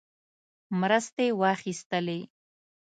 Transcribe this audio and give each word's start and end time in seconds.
مرستې 0.79 1.25
واخیستلې. 1.41 2.19